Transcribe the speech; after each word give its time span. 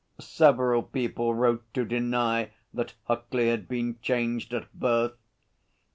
Several 0.19 0.81
people 0.81 1.35
wrote 1.35 1.63
to 1.75 1.85
deny 1.85 2.49
that 2.73 2.95
Huckley 3.07 3.49
had 3.49 3.67
been 3.67 3.99
changed 4.01 4.51
at 4.51 4.73
birth. 4.73 5.13